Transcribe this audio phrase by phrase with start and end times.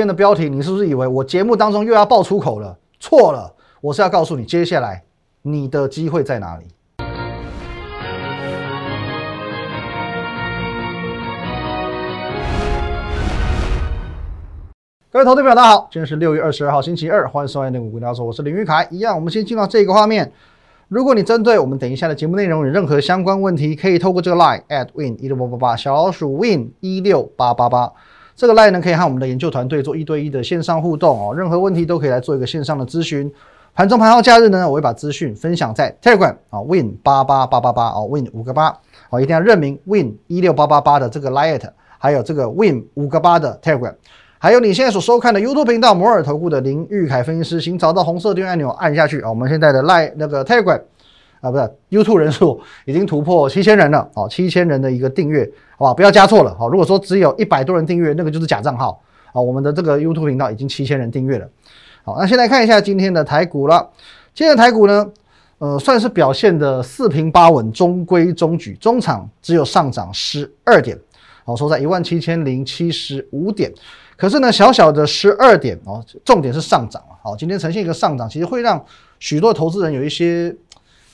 [0.00, 2.78] 今天的标题，你是不是以为我节目当中又要爆粗口了？
[3.00, 5.02] 错了，我是要告诉你，接下来
[5.42, 6.66] 你的机会在哪里。
[15.10, 18.86] 各位投资朋友，大家好，今天是六月二十二号，星期二，欢迎收看《内股股聊说》，我是林玉凯。
[18.92, 20.30] 一样，我们先进到这个画面。
[20.86, 27.92] 如果你针对我们等一下的节目内容有任何相关问题，可以透过这个 line at win 一六八八八小老鼠 win 一六八八八。
[28.38, 33.28] 这个 line 呢，可以和我们的研究团队做一对一的线上互动哦，任何问题都可以来做一个线上的咨询。
[33.74, 38.72] 盘中盘后假日呢，我会把资讯分享在 Telegram 啊，Win 八八八八八哦，Win 五个八
[39.10, 41.60] 哦，一定要认明 Win 一六八八八的这个 line，
[41.98, 43.94] 还有这个 Win 五个八的 Telegram，
[44.38, 49.28] 还有你现在所收看的 YouTube 频道摩尔投顾的林玉凯分析师，请找到红色订阅按钮按下去啊。
[49.28, 50.80] 我们现在的 line 那个 Telegram
[51.40, 55.48] 啊，不是 YouTube 人数已经突破七千人了哦，七千人的一个订阅。
[55.76, 56.54] 好吧，不要加错了。
[56.58, 59.00] 好，如果说只有一百多人订阅，那个就是假账号。
[59.32, 61.48] 好，我们的这个 YouTube 频道已经七千人订阅了。
[62.02, 63.90] 好，那先来看一下今天的台股了。
[64.34, 65.06] 今天的台股呢，
[65.58, 68.74] 呃，算是表现的四平八稳，中规中矩。
[68.80, 70.98] 中场只有上涨十二点，
[71.44, 73.72] 好，收在一万七千零七十五点。
[74.16, 77.16] 可是呢，小小的十二点哦，重点是上涨了。
[77.22, 78.84] 好，今天呈现一个上涨，其实会让
[79.20, 80.52] 许多投资人有一些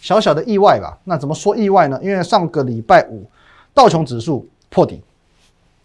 [0.04, 0.98] 小小的意外吧。
[1.04, 1.98] 那怎么说意外呢？
[2.02, 3.24] 因为上个礼拜五
[3.72, 4.46] 道琼指数。
[4.70, 5.00] 破底，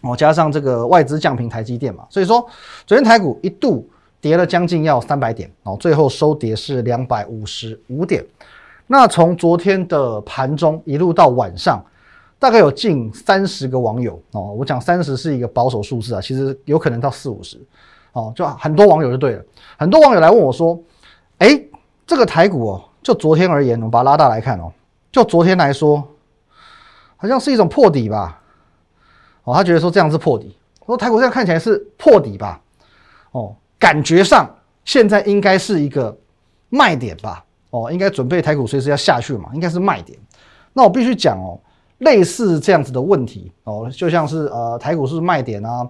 [0.02, 2.44] 哦，加上这个外资降平台积电嘛，所以说
[2.88, 3.88] 昨天台股一度
[4.20, 8.26] 跌了将近要三百点，哦，最后收跌是两百五十五点。
[8.88, 11.80] 那从昨天的盘中一路到晚上，
[12.40, 17.62] 大概有近三十个网友，哦，我讲三十是一个保守数字啊，其实有可能到四五十，
[18.14, 19.46] 哦，就很多网友就对了，
[19.78, 20.82] 很多网友来问我说，
[21.38, 21.62] 哎，
[22.08, 24.72] 这个台股哦，就昨天而言，我们把它拉大来看哦，
[25.12, 26.08] 就昨天来说，
[27.18, 28.42] 好像是一种破底吧。
[29.44, 30.56] 哦，他觉得说这样是破底，
[30.86, 32.62] 说台股这样看起来是破底吧？
[33.32, 34.48] 哦，感觉上
[34.84, 36.16] 现在应该是一个
[36.70, 37.44] 卖点吧？
[37.72, 40.18] 哦，应该准备台股随时要下去嘛，应该是卖点。
[40.74, 41.60] 那我必须讲哦，
[42.00, 45.88] 类似这样子的问题哦，就像是呃，台股是不是卖点啊？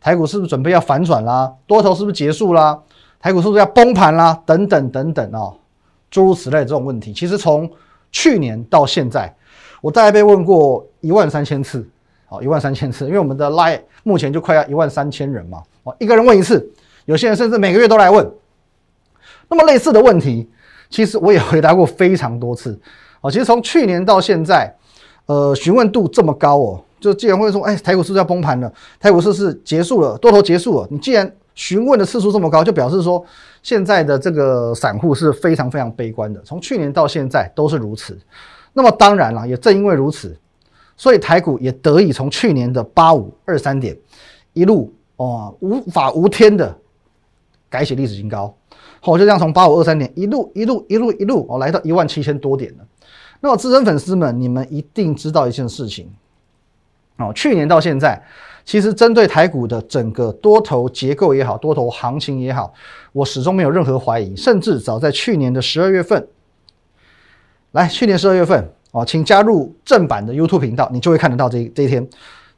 [0.00, 1.52] 台股是不是准备要反转啦？
[1.66, 2.78] 多头是不是结束啦？
[3.20, 4.42] 台股是不是要崩盘啦？
[4.44, 5.54] 等等等等哦，
[6.12, 7.68] 诸如此类这种问题，其实从
[8.12, 9.34] 去年到现在，
[9.80, 11.84] 我大概被问过一万三千次。
[12.28, 15.62] 哦，一万三千次，因为我们的 Line 目前就快要一万三千人嘛。
[15.82, 16.66] 哦，一个人问一次，
[17.04, 18.26] 有些人甚至每个月都来问。
[19.50, 20.48] 那么类似的问题，
[20.88, 22.80] 其实我也回答过非常多次。
[23.20, 24.74] 哦，其实从去年到现在，
[25.26, 28.72] 呃，询问度这么高哦，就既然会说，哎，台股是不是要崩盘了？
[28.98, 30.16] 台股是不是结束了？
[30.16, 30.88] 多头结束了？
[30.90, 33.22] 你既然询问的次数这么高，就表示说
[33.62, 36.40] 现在的这个散户是非常非常悲观的。
[36.42, 38.18] 从去年到现在都是如此。
[38.72, 40.36] 那么当然了，也正因为如此。
[40.96, 43.96] 所以台股也得以从去年的八五二三点
[44.52, 46.76] 一路哦无法无天的
[47.68, 48.54] 改写历史新高，
[49.00, 52.84] 好就这样从八五二三点一路一路一路一路哦来到一万七千多点了。
[53.40, 56.08] 那么资深粉丝们，你们一定知道一件事情
[57.16, 58.22] 哦，去年到现在，
[58.64, 62.72] 其实针对台股的整个多头结构也好，多头行情也好，
[63.12, 66.28] 我始终没有任何怀疑，甚至早在去年的十二月份，
[67.72, 68.72] 来去年十二月份。
[68.92, 72.06] 哦，请加入正版的 YouTube 频道，你就会看得到这这一天。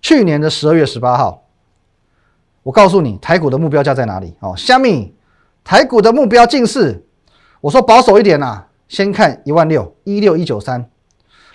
[0.03, 1.45] 去年的十二月十八号，
[2.65, 4.35] 我告诉你台股的目标价在哪里？
[4.41, 5.15] 哦，虾米
[5.63, 7.05] 台股的目标近似，
[7.61, 10.91] 我说保守一点呐，先看一万六一六一九三，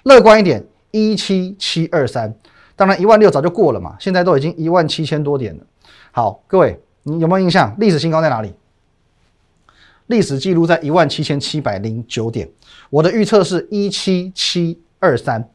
[0.03, 2.33] 乐观一点一七七二三。
[2.79, 5.63] 当然一万六早就过了嘛，现在都已经一万七千多点了。
[6.13, 7.75] 好，各位你有没有印象？
[7.77, 8.53] 历史新高在哪里？
[10.07, 12.49] 历史记录在一万七千七百零九点，
[12.89, 15.45] 我的预测是一七七二三，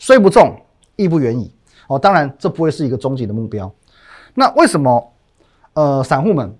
[0.00, 0.60] 虽不中，
[0.96, 1.48] 亦不远矣。
[1.86, 3.72] 哦，当然这不会是一个终极的目标。
[4.34, 5.12] 那为什么
[5.74, 6.56] 呃散户们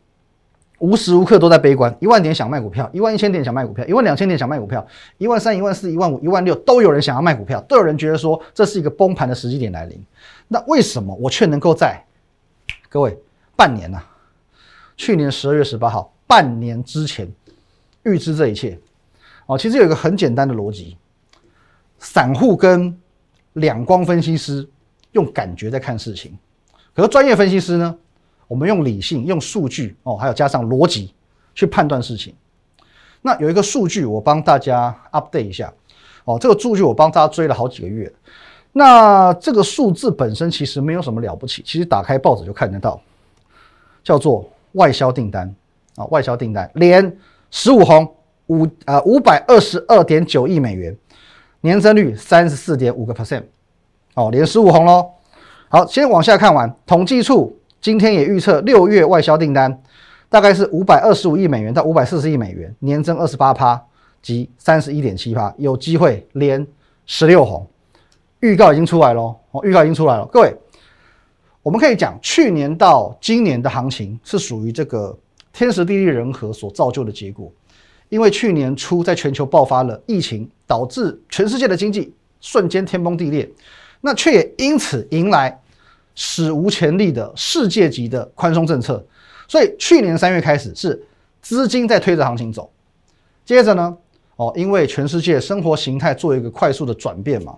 [0.84, 1.96] 无时无刻都在悲观？
[1.98, 4.86] 一万点想卖股票，一万一千点想卖股票，一万两千点想卖股票，
[5.16, 9.98] 一万三、一万四、一万五、一万六都有人想要卖股票，都有人觉得说这是一个崩盘的时机点来临。
[10.46, 12.04] 那为什么我却能够在
[12.90, 13.18] 各位
[13.56, 13.98] 半年呢？
[14.94, 16.10] 去年十二月十八号。
[16.26, 17.30] 半年之前
[18.02, 18.78] 预知这一切，
[19.46, 20.96] 哦，其实有一个很简单的逻辑：
[21.98, 22.98] 散户跟
[23.52, 24.66] 两光分析师
[25.12, 26.36] 用感觉在看事情，
[26.94, 27.94] 可是专业分析师呢，
[28.48, 31.14] 我们用理性、用数据哦，还有加上逻辑
[31.54, 32.34] 去判断事情。
[33.22, 35.72] 那有一个数据，我帮大家 update 一下
[36.24, 38.12] 哦，这个数据我帮大家追了好几个月。
[38.72, 43.00] 那这个数字本身其实没有什么了不起，其实打开报纸就看得到，
[44.02, 45.54] 叫做外销订单。
[45.96, 47.16] 啊，外销订单连
[47.52, 48.12] 十五红
[48.48, 50.96] 五呃五百二十二点九亿美元，
[51.60, 53.44] 年增率三十四点五个 percent，
[54.14, 55.08] 哦，连十五红喽。
[55.68, 59.82] 好，先往下看完，统计处今天也预测六月外销订单
[60.30, 63.78] 大概是五百二十五亿美元到五百四十亿美元，年增二十八趴
[64.22, 66.66] 及三十一点七趴，有机会连
[67.04, 67.68] 十六红。
[68.40, 69.20] 预告已经出来了
[69.50, 70.24] 哦，预告已经出来了。
[70.32, 70.56] 各位，
[71.62, 75.14] 我们可以讲，去年到今年的行情是属于这个
[75.52, 77.52] 天时地利人和所造就的结果。
[78.08, 83.46] 因为去年初在全球爆发了疫情，导致全世界的经济瞬间天崩地裂，
[84.00, 85.60] 那却也因此迎来
[86.14, 89.04] 史无前例的世界级的宽松政策。
[89.46, 91.06] 所以去年三月开始是
[91.42, 92.70] 资金在推着行情走，
[93.44, 93.96] 接着呢，
[94.36, 97.54] 哦，因为全世界生活形态做一个快速的转变嘛。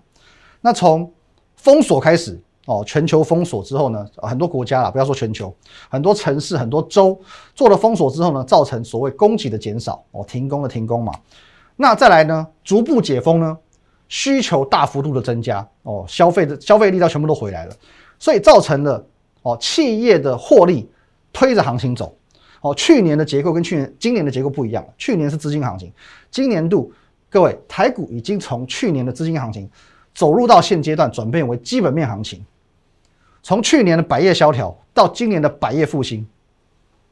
[0.60, 1.08] 那从
[1.54, 5.54] 封锁开始哦，全球封锁之后呢，很多国家啦，不要说全球，
[5.88, 7.16] 很多城市、很多州
[7.54, 11.12] 做了封锁之后呢，造成所谓供给的减少哦，停工的停工嘛。
[11.76, 13.56] 那再来呢，逐步解封呢，
[14.08, 17.76] 需求大幅度的增加哦，消费的消费力道全部都回来了，
[18.18, 19.06] 所以造成了
[19.42, 20.88] 哦，企业的获利
[21.32, 22.16] 推着行情走
[22.60, 22.74] 哦。
[22.74, 25.92] 去年的结构跟去年、今年的结构不一样，去年是资金行情，
[26.30, 26.92] 今年度
[27.28, 29.70] 各位台股已经从去年的资金行情。
[30.14, 32.42] 走入到现阶段，转变为基本面行情。
[33.42, 36.26] 从去年的百业萧条到今年的百业复兴，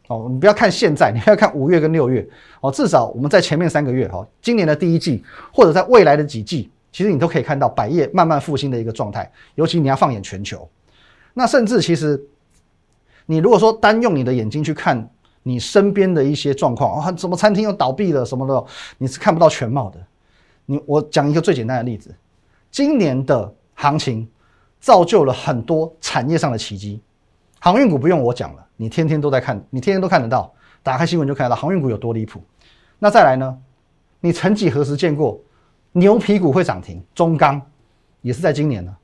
[0.06, 2.26] 哦，你不要看现在，你还要看五月跟六月，
[2.62, 5.22] 哦，至少我们在前面三个月，哈，今年的第一季
[5.52, 9.30] 或者在未来的几季，其实你都可以看到百业慢慢复兴的一个状态。
[9.54, 10.66] 尤其你要放眼全球，
[11.34, 12.26] 那甚至其实
[13.26, 15.10] 你如果说单用你的眼睛去看
[15.42, 18.64] 你身边的一些状况，啊，什么餐厅又倒闭了什么的，
[18.96, 19.98] 你是看不到全貌的。
[20.64, 22.14] 你我讲一个最简单的例子。
[22.70, 24.28] 今年的行情
[24.80, 27.00] 造就了很多产业上的奇迹，
[27.60, 30.52] 航运股不用我讲了，你天天都在看，你天天都看得到，
[30.82, 32.42] 打开新闻就看到航运股有多离谱。
[32.98, 33.58] 那再来呢？
[34.20, 35.38] 你曾几何时见过
[35.92, 37.04] 牛皮股会涨停？
[37.14, 37.60] 中钢
[38.22, 38.96] 也是在今年呢，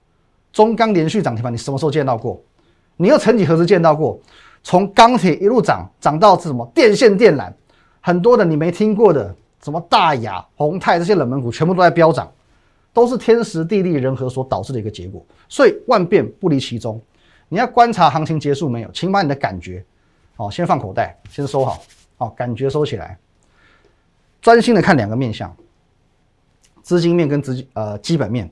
[0.53, 2.41] 中钢连续涨停板，你什么时候见到过？
[2.97, 4.21] 你又曾几何时见到过
[4.63, 7.53] 从钢铁一路涨涨到什么电线电缆，
[8.01, 12.31] 很多的你没听过的什么大雅、宏泰这些冷门股全部都在飙涨。
[12.93, 17.01] 都是天时地利人和所导致的一个结果，所以万变不离其中。
[17.49, 19.85] 你要观察行情结束没有，请把你的感觉，
[20.35, 21.81] 哦，先放口袋，先收好，
[22.19, 23.17] 哦，感觉收起来，
[24.43, 25.55] 专心的看两个面向，
[26.83, 28.51] 资金面跟资金呃基本面，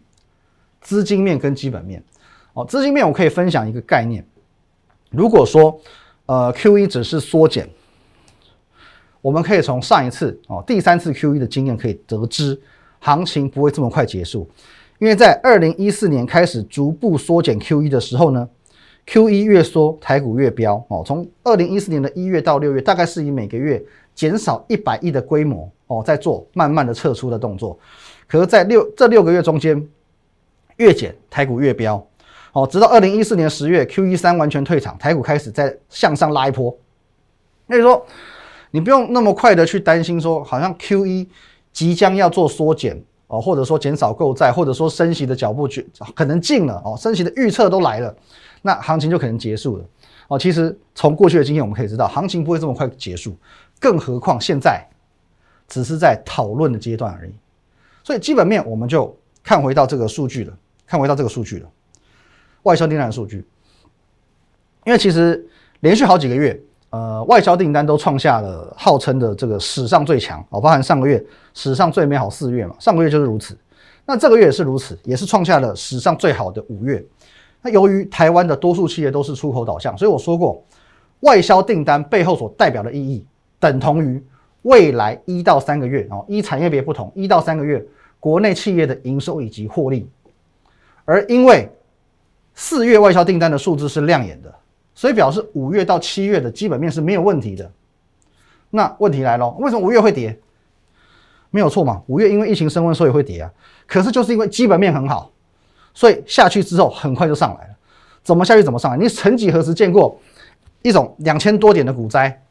[0.81, 2.03] 资金面跟基本面，
[2.55, 4.25] 哦，资金面我可以分享一个概念，
[5.11, 5.81] 如果说
[6.27, 7.69] 呃 Q E 只是缩减，
[9.21, 12.61] 我们可以从上一次哦第三次 Q E 的经验可以得知。
[13.01, 14.51] 行情不会这么快结束，
[14.99, 18.49] 因为在二零一四年开始逐步缩减 Q E 的时候呢
[19.07, 21.05] ，Q E 越缩，台股越飙哦。
[21.07, 23.81] 从二零一四年的一月到六月，大概是以每个月
[24.17, 27.79] 减少一百亿的规模哦，在做慢慢的撤出的动作。
[28.27, 29.81] 可是，在六这六个月中间，
[30.79, 32.05] 越减台股越飙
[32.53, 36.77] 哦，直到二零一四年十月 Q E 三完全退场，台股开始在向上拉一波。
[37.69, 38.05] 所以说，
[38.73, 41.29] 你不用那么快的去担心说，好像 Q E。
[41.71, 45.81] 即将要做缩减哦，或者说减少购债，或者说升息的脚步就
[46.13, 48.13] 可能近了哦，升息的预测都来了，
[48.63, 49.85] 那行情就可能结束了
[50.27, 50.37] 哦。
[50.37, 53.37] 其实从过去的经验我们可以知道，行情不会这么快结束，
[53.79, 54.85] 更何况现在
[55.69, 57.33] 只是在讨论的阶段而已。
[58.03, 60.59] 所以基本面我们就看回到这个数据了，
[60.89, 61.69] 看回到这个数据了，
[62.63, 63.45] 外销订单的数据，
[64.87, 65.47] 因为其实
[65.81, 66.59] 连续好几个月。
[66.91, 71.23] 呃，外销订单都创下了号称的这个史上最强哦，包含上个月
[71.53, 73.55] 史上最美好四月嘛，上个月就是如此，
[74.07, 77.05] 那这个月也是如此，也是创下了史上最好的五月。
[77.61, 80.65] 那由于台湾的多数企业都是出口导向，所以我说过，
[81.21, 83.27] 外销订单背后所代表的意义，
[83.61, 84.25] 等同于
[84.63, 87.87] 未来一到三个月哦，依产业别不同，一到三个月
[88.19, 90.09] 国内企业的营收以及获利。
[91.09, 91.73] 而因为
[92.55, 94.55] 四月外销订单的数字是亮眼的。
[94.95, 97.71] 所以表示五月到七月的基本面是没有问题的。
[98.69, 100.37] 那问题来了，为什么五月会跌？
[101.51, 103.53] 没有错嘛，五月因为疫情升温，所以会跌啊。
[103.87, 105.31] 可是就是因为基本面很好，
[105.95, 107.75] 所以下去之后很快就上来了。
[108.25, 108.99] 怎么下去怎么上来？
[108.99, 110.21] 你曾几何时见过
[110.83, 112.43] 一种两千多点的股灾，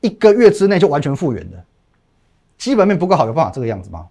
[0.00, 1.62] 一个月之内就完全复原的？
[2.56, 4.08] 基本面不够好，有办法这个样子吗？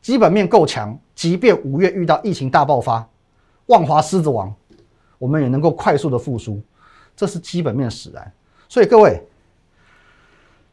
[0.00, 3.04] 基本面够强，即便五月遇到疫情大爆发，
[3.66, 4.54] 万华狮子王。
[5.18, 6.62] 我们也能够快速的复苏，
[7.16, 8.32] 这是基本面使然。
[8.68, 9.20] 所以各位，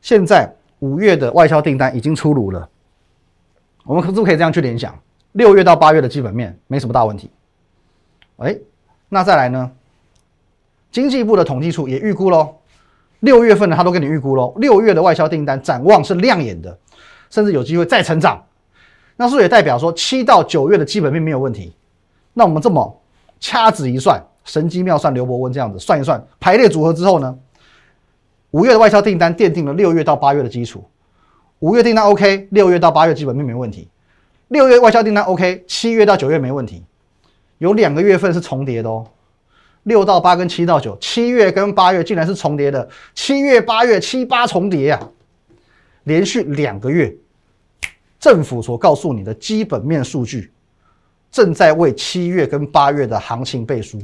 [0.02, 0.48] 现在
[0.78, 2.70] 五月的外销订单已经出炉了，
[3.86, 4.96] 我们可不可以这样去联想？
[5.32, 7.32] 六月到八月的基本面没什么大问题。
[8.38, 8.56] 哎，
[9.10, 9.72] 那再来呢？
[10.92, 12.54] 经济部的统计处也预估喽，
[13.22, 16.78] 六月份的他都给你预估喽，六月的外销订单展望是亮眼的，
[17.32, 18.40] 甚至有机会再成长。
[19.16, 21.74] 那是不是也代表说七到九月的基本面没有问题？
[22.34, 23.02] 那我们这么
[23.40, 24.22] 掐指一算。
[24.44, 27.36] 神机妙算刘伯温这样子算一算排列组合之后呢，
[28.52, 30.88] 五月的外销订单奠定了六月到八月的基础。
[31.60, 33.90] 五月订单 OK，六月到八月基本面没问题。
[34.50, 36.84] 六月外销订单 OK，七月到九月没问题。
[37.58, 39.08] 有两个月份是重叠的哦，
[39.82, 45.10] 六到八跟七到九，七月跟八月竟然是重叠的，七月八月七八重叠啊，
[46.04, 47.16] 连续两个月，
[48.26, 50.52] 政府所告诉你的基本面数据，
[51.30, 54.02] 正在为七月跟八月的行情背书，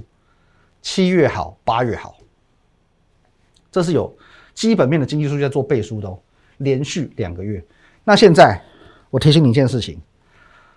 [0.79, 2.15] 七月好，八月好，
[3.71, 4.15] 这是有
[4.53, 6.19] 基本面的经济数据在做背书的哦，
[6.57, 7.65] 连续两个月。
[8.03, 8.61] 那现在
[9.09, 9.99] 我提醒你一件事情，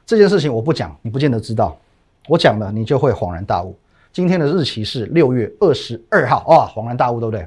[0.06, 1.78] 这件事情我不讲，你不见得知道。
[2.26, 3.78] 我讲了，你就会恍然大悟。
[4.10, 7.46] 今天的日期是六月二十二号，哇，恍然大悟，对不对？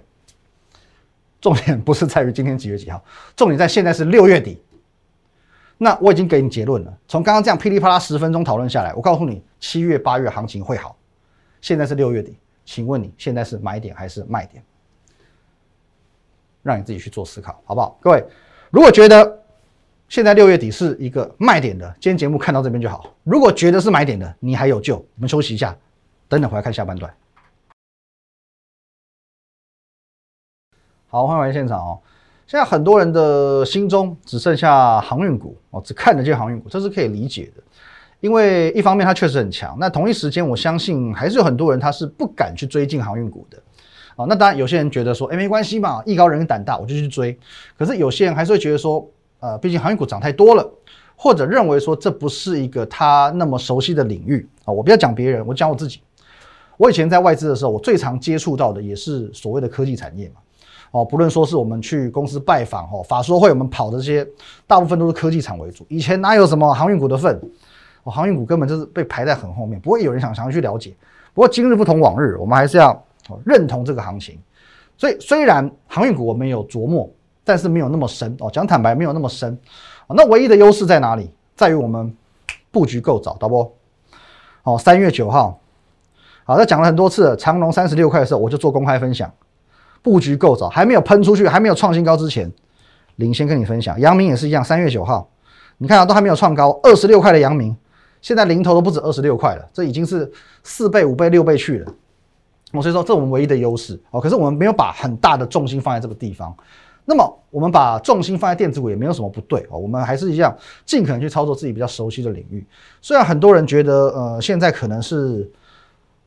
[1.42, 3.04] 重点不是在于今天几月几号，
[3.36, 4.62] 重点在现在是六月底。
[5.77, 10.98] 那我已经给你结论了，从刚刚这样噼里啪啦十分钟讨论下来，我告诉你，七月、八月行情会好。
[11.62, 14.63] 现在是六月底，请问你现在是买点还是卖点？
[16.63, 17.98] 让你自己去做思考，好不好？
[18.01, 18.25] 各位，
[18.72, 19.39] 如果觉得，
[20.10, 23.13] 现在六月底是一个卖点的，今天节目看到这边就好。
[23.24, 24.98] 如果觉得是买点的，你还有救。
[24.98, 25.77] 我们休息一下，
[26.27, 27.13] 等等回来看下半段。
[31.07, 32.01] 好，欢迎回现场哦。
[32.48, 37.62] 现在很多人的心中只剩下航运股哦，只看得见航运股，这是可以理解的。
[38.20, 43.58] 因为一方面它确实很强，那同一时间我相信还是有很多人他是不敢去追进航运股的
[44.16, 44.25] 啊。
[44.27, 47.38] 那当然有些人觉得说，哎，没关系嘛，艺高人胆大，我就去追。
[47.77, 49.08] 可是有些人还是会觉得说。
[49.39, 50.68] 呃，毕竟航运股涨太多了，
[51.16, 54.74] 或者认为说这不是一个他那么熟悉的领域啊。
[54.74, 56.01] 我不要讲别人，我讲我自己。
[56.75, 60.42] 我以前在外资的时候，我最常接触到的也是所谓的科技产业嘛。
[60.91, 64.27] 哦，不论说是我们去公司拜访哦，法说会我们跑的这些，
[64.65, 65.86] 大部分都是科技厂为主。
[65.89, 67.39] 以前哪有什么航运股的份？
[68.03, 70.96] 哦，航运股根本就是被排在很后面，不会有人想想要去了解。
[71.34, 73.03] 不过今日不同往日，我们还是要
[73.44, 74.39] 认同这个行情。
[74.98, 77.10] 所以虽然航运股我们有琢磨。
[77.50, 79.58] 但是没有那么深哦，讲坦白没有那么深，
[80.10, 81.32] 那唯一的优势在哪里？
[81.56, 82.13] 在于我们
[82.72, 83.74] 布局够早，导不？
[84.63, 85.58] 哦，三月九号，
[86.44, 89.32] 好，那讲了很多次，长隆三十六块的时候，我就做公开分享，
[90.01, 92.51] 布局够早，还没有喷出去，还没有创新高之前，
[93.18, 94.00] 领先跟你分享。
[94.00, 95.30] 阳明也是一样，三月九号，
[95.77, 97.75] 你看啊，都还没有创高，二十六块的阳明，
[98.22, 100.32] 现在零头都不止二十六块了，这已经是
[100.63, 101.94] 四倍、五倍、六倍去了。
[102.74, 106.54] 我所以说，这我们唯一的优势哦，可是我们没有把很大的重心放在这个地方。
[107.06, 110.54] 那么我们把重心放在电子股也没有什么不对哦，我们还是一样
[110.86, 112.68] 尽可能去操作自己比较熟悉的领域。
[113.01, 115.50] 虽然很多人觉得，呃，现在可能是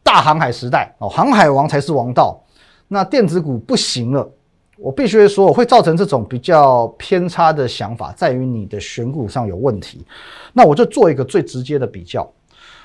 [0.02, 2.42] 大航海时代哦，航海王才是王道，
[2.92, 4.28] 那电子股不行了。
[4.76, 10.04] 我必须说，会造成这种比较偏差的想法，在于你的选股上有问题。
[10.52, 12.28] 那我就做一个最直接的比较，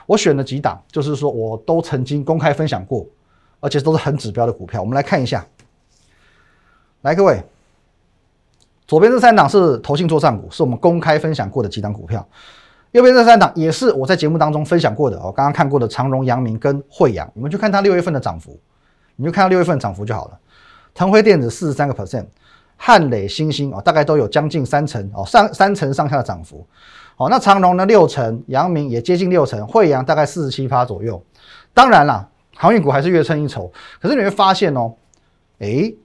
[0.06, 3.06] 我选了几档，就是说我都曾经公开分享过，
[3.62, 4.82] 而且都是很指标的股票。
[4.82, 5.46] 我们来看一下，
[7.02, 7.42] 来各位。
[8.86, 12.28] 左边这三档是投信做账股，是我们公开分享过的几档股票。
[12.92, 18.60] 右边这三档也是我在节目当中分享过的哦，刚刚看过的长荣、阳明跟惠阳，你们就看它六月份的涨幅，
[19.16, 20.40] 你就看到六月份涨幅就好了。
[20.94, 22.26] 腾辉电子四十三个 percent，
[22.78, 26.66] 汉磊、星星哦，大概都有将近三成哦，上三成上下的涨幅。
[27.18, 31.24] 哦，那长荣呢六成，阳明也接近六成，惠阳大概四十七趴左右。
[31.74, 33.72] 当然啦，航运股还是越称一筹。
[34.00, 34.94] 可是你会发现哦，
[35.60, 35.96] 诶。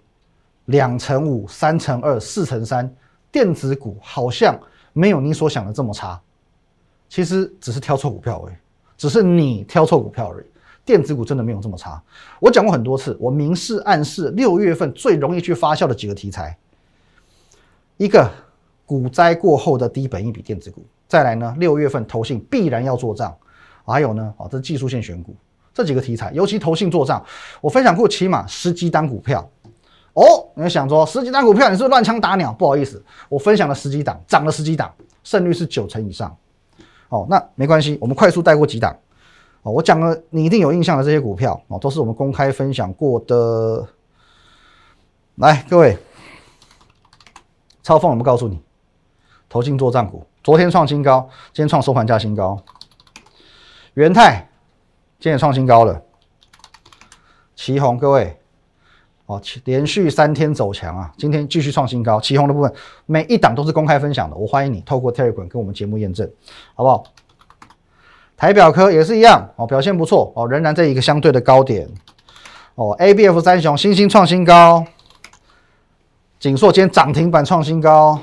[0.66, 2.88] 两成五、三成二、四成三，
[3.32, 4.56] 电子股好像
[4.92, 6.20] 没有你所想的这么差。
[7.08, 8.54] 其实只是挑错股票而已，
[8.96, 10.46] 只是你挑错股票而已。
[10.84, 12.02] 电子股真的没有这么差。
[12.40, 16.56] 我讲过很多次，我明示暗示，六月份最容易去发酵的几个题材，
[17.96, 18.30] 一个
[18.86, 23.36] 股灾过后的低本一比电子股，再来呢，六月份投信必然要做账，
[23.84, 25.34] 还有呢，哦，这技术线选股
[25.72, 27.24] 这几个题材，尤其投信做账，
[27.60, 29.48] 我分享过起码十几单股票。
[30.12, 32.52] 哦，你想说十几档股票，你是不是乱枪打鸟？
[32.52, 36.36] 不好意思，我分享了十几档，涨了十几档，胜率是九成以上。
[37.10, 38.92] 哦，那没关系，我们快速带过几档。
[39.62, 43.86] 哦，我讲了，你一定有印象的这些股票哦，都是我们公开分享过的。
[45.36, 45.96] 来，各位，
[47.82, 48.60] 超风我们告诉你，
[49.48, 52.62] 投进做账股，昨天创新高，今天创收盘价新高。
[53.94, 54.48] 元泰
[55.18, 56.02] 今天创新高了。
[57.54, 58.36] 旗宏，各位。
[59.26, 61.12] 哦，连续三天走强啊！
[61.16, 62.74] 今天继续创新高，起红的部分
[63.06, 66.28] 每一档都是公开分享的，我欢迎你透过 Telegram 跟我们节目验证，
[66.74, 67.04] 好不好？
[68.40, 71.86] 台表科也是一样哦，表现不错哦，仍然在一个相对的高点
[72.74, 72.96] 哦。
[72.98, 74.82] ABF 三雄新兴创新高，
[76.38, 78.18] 锦硕今天涨停板创新高，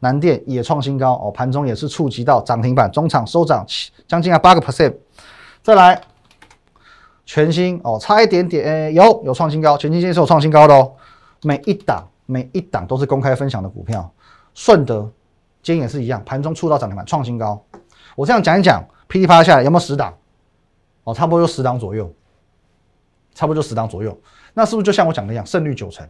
[0.00, 3.64] 南电也创新高哦，盘中也是触及到涨停板，中场收涨
[4.06, 4.94] 将近啊八个 percent。
[5.62, 5.98] 再来，
[7.24, 10.92] 全新哦，差一点点，诶，有有创新高，全新今天是有创新高的哦。
[11.44, 14.12] 每一档每一档都是公开分享的股票，
[14.52, 15.10] 顺德
[15.62, 17.64] 今天也是一样，盘中触到涨停板创新高。
[18.16, 20.14] 我这样讲一讲，噼里啪啦下来有没有十档？
[21.04, 22.12] 哦，差不多就十档左右，
[23.34, 24.18] 差不多就十档左右。
[24.54, 26.08] 那是不是就像我讲的一样，胜率九成？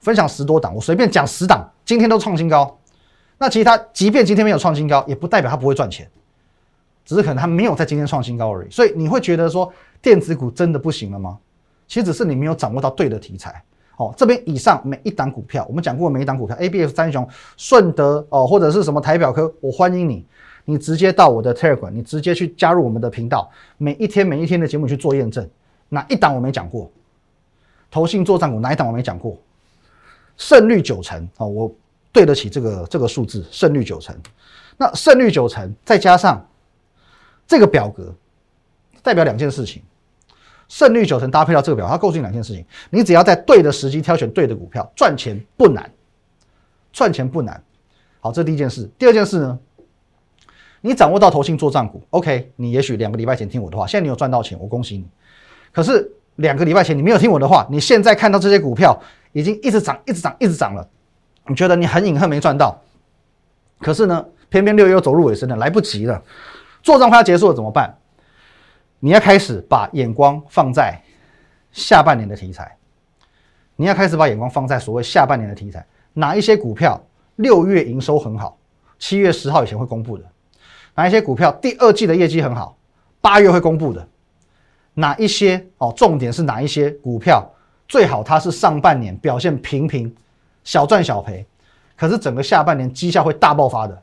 [0.00, 2.78] 分享十多档，我随便讲十档，今天都创新高。
[3.38, 6.10] 那其实它即便今天没有创新高，也不代表它不会赚钱，
[7.04, 8.70] 只是可能它没有在今天创新高而已。
[8.70, 9.72] 所以你会觉得说
[10.02, 11.38] 电子股真的不行了吗？
[11.86, 13.62] 其实只是你没有掌握到对的题材。
[13.96, 20.26] 哦，这边以上每一档股票，我们讲过每一档股票，A B F 三雄、顺德哦，或者是什么台表科，我欢迎你，
[20.64, 25.48] 你直接到我的 Telegram，你直接去加入我们的频道，每一天每一天的节目去做验证，
[25.88, 26.90] 哪一档我没讲过？
[27.90, 29.38] 投信做账股哪一档我没讲过？
[30.36, 31.72] 胜率九成啊，我
[32.10, 34.16] 对得起这个这个数字，胜率九成。
[34.76, 36.44] 那胜率九成，再加上
[37.46, 38.12] 这个表格，
[39.02, 39.82] 代表两件事情。
[40.66, 45.88] 胜率九成搭配到这个表，它告诉你两件事情：你只要在对的时机挑选对的股票，赚钱不难，
[46.90, 47.62] 赚钱不难。
[48.18, 48.90] 好，这第一件事。
[48.98, 49.58] 第二件事呢，
[50.86, 55.08] 你掌握到投信做账股，OK，你也许两个礼拜前听我的话，现在你有赚到钱，我恭喜你。
[55.72, 58.94] 可是两个礼拜前你没有听我的话，你现在看到这些股票
[59.32, 60.86] 已经一直涨，一直涨，一直涨了，
[61.46, 62.78] 你觉得你很隐恨没赚到？
[63.78, 66.22] 可是呢，偏偏六月又走入尾声了，来不及了，
[66.82, 67.96] 做账快要结束了，怎么办？
[69.00, 71.00] 你要开始把眼光放在
[71.72, 72.76] 下半年的题材，
[73.76, 77.02] 你要开始把眼光放在所谓下半年的题材，哪一些股票
[77.36, 78.58] 六月营收很好，
[78.98, 80.24] 七月十号以前会公布的？
[80.94, 82.76] 哪一些股票第二季的业绩很好，
[83.20, 84.06] 八月会公布的？
[84.94, 85.92] 哪一些哦？
[85.96, 87.44] 重点是哪一些股票
[87.88, 90.14] 最好它是上半年表现平平，
[90.62, 91.44] 小赚小赔，
[91.96, 94.02] 可是整个下半年绩效会大爆发的，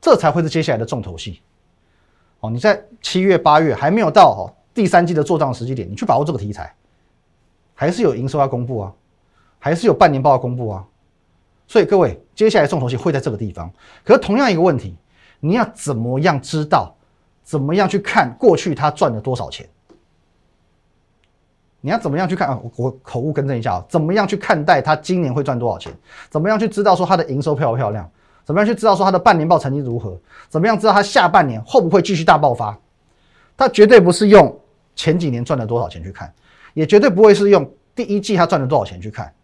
[0.00, 1.42] 这才会是接下来的重头戏。
[2.40, 4.40] 哦，你在七月、八月还没有到哦
[4.72, 6.74] 第三季的做账时机点，你去把握这个题材，
[7.74, 8.92] 还是有营收要公布啊，
[9.58, 10.84] 还是有半年报要公布啊。
[11.68, 13.70] 所以各位，接下来重头戏会在这个地方。
[14.04, 14.96] 可是同样一个问题，
[15.44, 16.94] 你要怎么样知道？
[17.42, 19.68] 怎么样去看过去他赚了多少钱？
[21.80, 22.60] 你要怎么样去看啊？
[22.76, 25.92] 我口误更正一下啊，怎么样去看待他今年会赚多少钱？
[26.30, 28.08] 怎么样去知道说他的营收漂不漂亮？
[28.44, 30.16] 怎么样去知道说他的半年报成绩如何？
[30.48, 32.78] 怎么样知道他下半年会不会继续大爆发？
[33.56, 34.56] 他绝对不是用
[34.94, 36.32] 前几年赚了多少钱去看，
[36.74, 39.34] 也绝对不会是用第一季他赚了多少钱去看。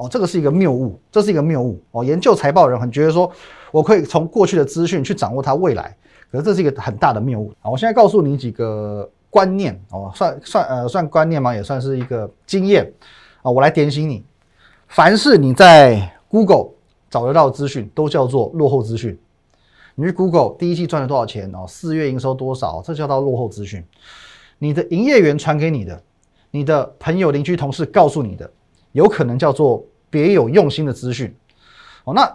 [0.00, 1.78] 哦，这个是一个谬误，这是一个谬误。
[1.90, 3.30] 哦，研究财报的人很觉得说，
[3.70, 5.94] 我可以从过去的资讯去掌握它未来，
[6.32, 7.70] 可是这是一个很大的谬误啊！
[7.70, 11.54] 我现在告诉你几个观念哦，算算呃算观念嘛？
[11.54, 12.90] 也算是一个经验
[13.42, 13.50] 啊！
[13.50, 14.24] 我来点醒你，
[14.88, 16.70] 凡是你在 Google。
[17.10, 19.18] 找得到资讯都叫做落后资讯。
[19.96, 21.64] 你去 Google 第一季赚了多少钱哦？
[21.66, 22.80] 四月营收多少？
[22.84, 23.84] 这叫到落后资讯。
[24.60, 26.00] 你的营业员传给你的，
[26.52, 28.48] 你的朋友、邻居、同事告诉你的，
[28.92, 31.34] 有可能叫做别有用心的资讯。
[32.04, 32.30] 哦，那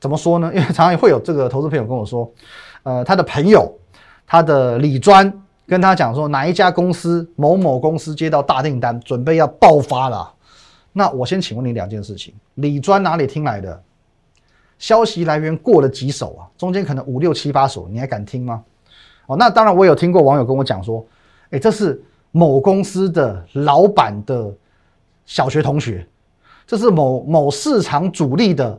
[0.00, 0.50] 怎么说呢？
[0.54, 2.28] 因为常常会有这个投资朋友跟我说，
[2.82, 3.72] 呃，他的朋友，
[4.26, 5.32] 他的李专
[5.66, 10.32] 跟他讲说，哪一家公司某某公司接到大订单，准备要爆发了。
[10.92, 13.82] 那我先请问你两件事情：李专哪里听来的？
[14.78, 16.46] 消息来源过了几手啊？
[16.56, 18.62] 中间可能五六七八手，你还敢听吗？
[19.26, 21.04] 哦，那当然，我有听过网友跟我讲说，
[21.50, 24.54] 哎，这是某公司的老板的
[25.26, 26.06] 小学同学，
[26.68, 28.78] 这是某某市场主力的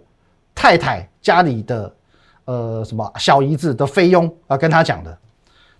[0.54, 1.92] 太太家里的
[2.46, 5.18] 呃什么小姨子的菲佣啊跟他讲的。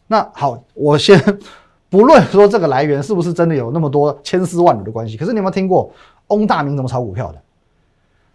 [0.08, 1.24] 那好，我先
[1.88, 5.92] 不论说这个来源是不是真的有那么多千丝万缕的关系，可是你有没有听过
[6.30, 7.40] 翁大明怎么炒股票的？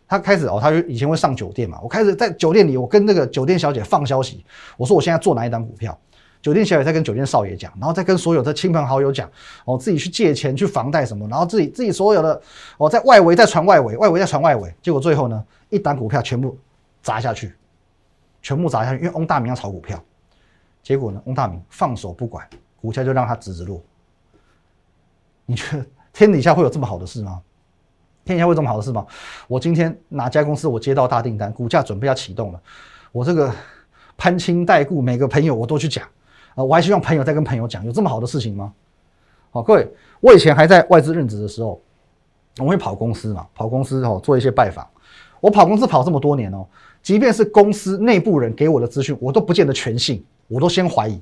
[0.06, 1.80] 他开始哦，他就以前会上酒店嘛。
[1.82, 4.44] 我开始在酒店里，我跟那个酒店小姐放消息，
[4.76, 5.98] 我说我现在做哪一档股票。
[6.44, 9.26] 酒店小姐在跟酒店少爷讲，然后再跟所有的亲朋好友讲，
[9.64, 12.38] 哦，自己去借钱去房贷什么，然后自己自己所有的
[12.76, 16.54] 哦，在外围在传外围，外围在传外围，结果最后呢，一档股票全部
[17.00, 17.54] 砸下去，
[18.42, 19.98] 全部砸下去，因为翁大明要炒股票，
[20.83, 22.46] 结果呢，翁大明放手不管，
[22.78, 23.83] 股价就让他直直落。
[25.46, 27.40] 你觉得天底下会有这么好的事吗？
[28.22, 29.07] 天底下会这么好的事吗？
[29.48, 32.61] 我今天哪家公司我接到大订单，股价准备要启动了，
[33.12, 33.50] 我这个
[34.18, 36.07] 攀亲带故，每个朋友我都去讲
[36.55, 38.73] 啊，我还希望朋友再跟朋友讲，有这么好的事情吗？
[39.51, 39.88] 好，各位，
[40.21, 41.81] 我以前还在外资任职的时候，
[42.59, 44.87] 我会跑公司嘛，跑公司哦，做一些拜访。
[45.40, 46.67] 我跑公司跑这么多年哦，
[47.03, 51.21] 即便是公司内部人给我的资讯，我都不见得全信，我都先怀疑。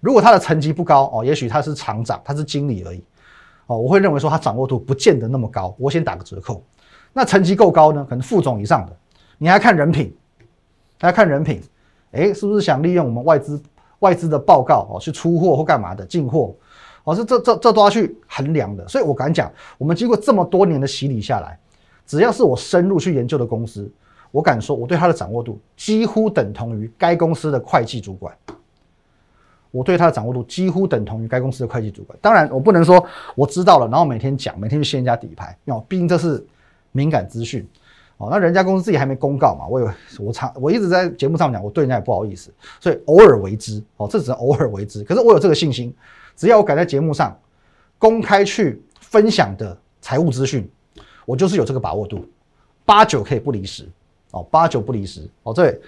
[0.00, 3.02] 如果他的成绩不高哦，也许他是厂长，他是经理而已。
[3.66, 6.62] 哦，我会认为说他掌握度不见得那么高，我先打个折扣。
[7.12, 8.06] 那成绩够高呢？
[8.08, 8.96] 可能副总以上的，
[9.38, 10.14] 你还看人品，
[11.00, 11.60] 还要看人品，
[12.12, 13.60] 哎，是不是想利用我们外资
[14.00, 16.54] 外资的报告哦去出货或干嘛的进货？
[17.04, 18.86] 哦，是这这这都要去衡量的。
[18.88, 21.58] 所以我敢讲，我们经过这么多年的洗礼下来，
[22.04, 23.88] 只要是我深入去研究的公司，
[24.32, 28.36] 我敢说我对它的掌握度几乎等同于该公司的会计主管。
[29.70, 32.18] 我对它的掌握度几乎等同于该公司的会计主管。
[32.20, 33.04] 当然，我不能说
[33.34, 36.44] 我知道了，然后每天讲，每天去掀人家底牌，因为毕竟这是
[36.92, 37.64] 敏感资讯。
[38.18, 42.50] 哦，那人家公司自己还没公告嘛，我有我常我一直在节目上讲，我对人家也不好意思，
[42.80, 43.82] 所以偶尔为之。
[43.98, 45.04] 哦，这只能偶尔为之。
[45.04, 45.94] 可是我有这个信心，
[46.34, 47.38] 只要我敢在节目上
[47.98, 50.68] 公开去分享的财务资讯，
[51.24, 52.24] 我就是有这个把握度，
[52.84, 53.86] 八九可以不离十。
[54.30, 55.28] 哦，八九不离十。
[55.42, 55.80] 哦，对。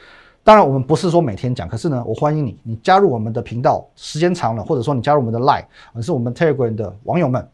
[0.44, 7.46] 当然，我们不是说每天讲，可是呢，我欢迎你，你加入我们的频道，时间长了，或者说你加入我们的 Line，而是我们 Telegram 的网友们，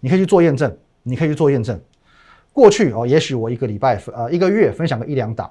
[0.00, 1.80] 你可以去做验证，你可以去做验证。
[2.52, 5.50] 过去哦，也许我一个礼拜呃一个月分享个一两档，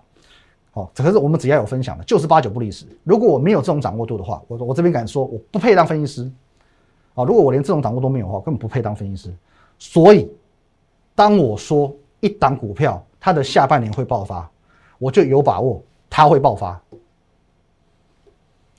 [0.73, 2.85] 哦，可是我们只要有分享的，就是八九不离十。
[3.03, 6.31] 如果我没有这种掌握度的话，我我这边敢说，我不配当分析师。
[7.15, 9.33] 哦，如果我连这种掌握都没有的话，根本不配当分析师。
[9.77, 10.29] 所以，
[11.15, 14.49] 当我说一档股票它的下半年会爆发，
[14.97, 16.79] 我就有把握它会爆发。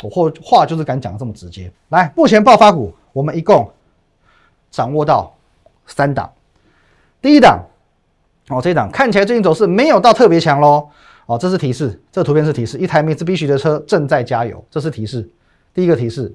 [0.02, 1.70] 我或话就是敢讲的这么直接。
[1.88, 3.70] 来，目前爆发股我们一共
[4.70, 5.34] 掌握到
[5.86, 6.32] 三档。
[7.20, 7.62] 第一档，
[8.50, 10.88] 哦，这一档看起来最近走势没有到特别强喽。
[11.26, 15.26] 哦，这是提示，这图片是提示，一台梅兹必须的车正在加油，这是提示。
[15.72, 16.34] 第一个提示。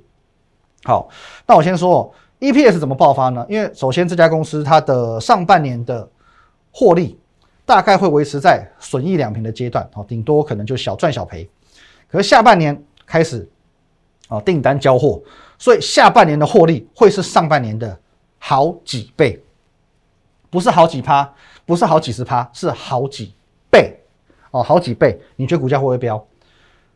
[0.85, 1.09] 好，
[1.45, 3.45] 那我先说 EPS 怎么爆发呢？
[3.49, 6.09] 因为首先这家公司它的上半年的
[6.71, 7.19] 获利
[7.65, 11.49] 大概会维持在损益两平的阶段，哦，顶多可能就小赚小赔。
[12.09, 13.47] 可是下半年开始。
[14.27, 15.21] 哦，订单交货，
[15.59, 17.95] 所以下半年的获利会是上半年的
[18.39, 19.39] 好几倍，
[20.49, 21.31] 不是好几趴，
[21.65, 23.33] 不是好几十趴，是好几
[23.69, 23.99] 倍
[24.51, 25.19] 哦，好几倍。
[25.35, 26.23] 你觉得股价会不会飙？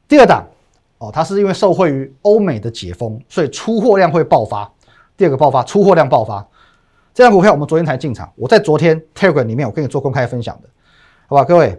[0.07, 0.45] 第二档
[0.97, 4.71] 哦，它是因为受惠于欧美的解封，所以出货量会爆发。
[5.17, 6.45] 第二个爆发，出货量爆发。
[7.13, 10.69] 这张股票我们昨天才进场，我在昨天 Telegram 里面我跟你做公开分享的，
[11.27, 11.43] 好吧？
[11.43, 11.77] 各位，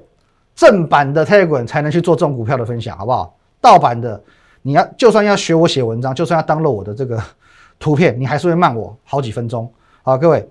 [0.54, 3.34] 正版的 Telegram 才能去做这种股票的分享，好不好？
[3.60, 4.22] 盗版的。
[4.62, 7.18] 你要就算要学我写文章，就算要登录我的这个
[7.80, 9.72] 图片，你还是会慢我好几分钟。
[10.02, 10.46] 好，各位，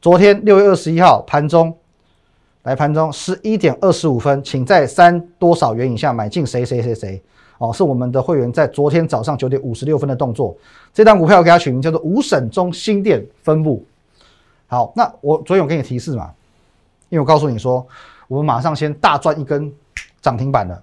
[0.00, 1.76] 昨天六月二十一号盘中
[2.62, 7.22] 来盘中十一点二十五分，请在三多少元以下买进谁谁谁谁
[7.56, 10.54] 哦，是我们的会员在昨天早上九点五十六分的动作。
[10.92, 13.84] 这档股票我给它取名叫做五省中心店分部。
[14.66, 16.30] 好，那我昨天有给你提示嘛？
[17.08, 17.84] 因为我告诉你说，
[18.28, 19.72] 我们马上先大赚一根
[20.20, 20.80] 涨停板了。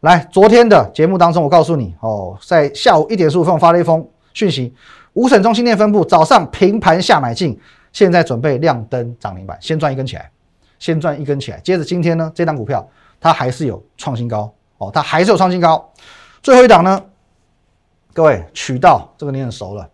[0.00, 4.74] 来，昨天的节目当中，我告诉你哦，在下午一点十五分，我发了一封讯息，
[5.12, 7.56] 五省中心店分部早上平盘下买进，
[7.92, 10.31] 现在准备亮灯涨停板，先赚一根起来，
[10.82, 11.60] 先赚一根起来。
[11.60, 12.84] 接着今天呢，这档股票
[13.20, 15.92] 它还是有创新高哦，它还是有创新高。
[16.42, 17.00] 最后一档呢，
[18.12, 19.88] 各位渠道这个你很熟了，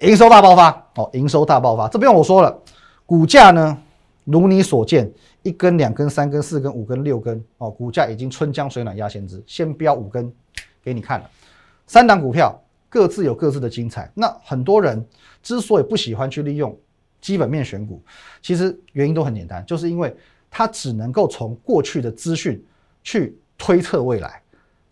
[0.00, 2.58] 营收大爆发哦，营收大爆发，这不用我说了，
[3.06, 3.78] 股价呢，
[4.24, 5.08] 如你所见。
[5.42, 10.32] 一根、两根、三根、四根、五根、六根哦，股价已经春江水暖鸭先知，先标五根
[10.82, 11.30] 给你看了。
[11.86, 14.10] 三档股票各自有各自的精彩。
[14.14, 15.06] 那很多人
[15.44, 16.76] 之所以不喜欢去利用
[17.26, 18.00] 基本面选股，
[18.40, 20.14] 其实原因都很简单，就是因为
[20.48, 22.64] 它只能够从过去的资讯
[23.02, 24.40] 去推测未来，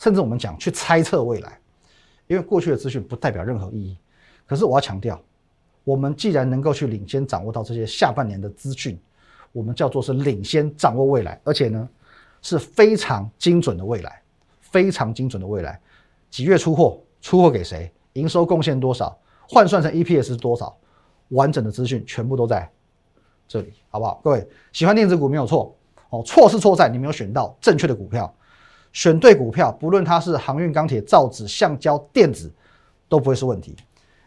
[0.01, 1.57] 甚至我们讲去猜测未来，
[2.27, 3.97] 因为过去的资讯不代表任何意义。
[4.47, 5.23] 可是我要强调，
[5.85, 8.99] 我们既然能够去领先掌握到这些下半年的资讯。
[9.53, 11.89] 我们叫做是领先掌握未来，而且呢
[12.43, 14.21] 是非常精准的未来，
[14.59, 15.81] 非常精准的未来。
[16.29, 17.01] 几月出货？
[17.21, 17.89] 出货给谁？
[18.15, 19.17] 营收贡献多少？
[19.49, 20.77] 换算成 EPS 是多少？
[21.35, 22.69] 完整的资讯全部都在
[23.47, 24.21] 这里，好不好？
[24.25, 25.77] 各位喜欢电子股没有错
[26.11, 28.33] 哦，错是错在你没有选到正确的股票，
[28.93, 32.51] 选对股票，不论它是航运、钢铁、造纸、橡胶、电子，
[33.09, 33.77] 都不会是问题。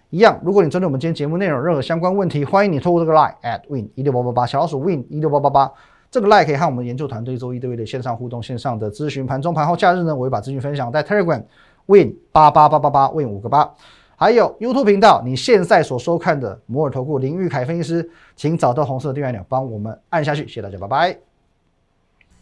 [0.10, 5.72] 一样，如果你针对我们今天节目内容任何相关问题，欢迎你透过这个 line at win 一六八八八小老鼠 win 一六八八八
[6.10, 9.26] 这个 line 可以和我们研究团队周一对一的线上互动、线上的咨询。
[9.26, 11.44] 盘中、盘后、假日呢，我会把资讯分享在 Telegram
[11.88, 13.70] win 八八八八八 win 五个八，
[14.20, 15.22] 还有 YouTube 频道。
[15.24, 20.46] 你现在所收看的摩尔投顾林玉凯分析师，请找到红色的订阅按钮，帮我们按下去。
[20.48, 21.18] 谢谢大家，拜拜。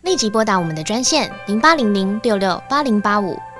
[0.01, 3.35] 立即拨打我们的专线零八零零六六八零八五。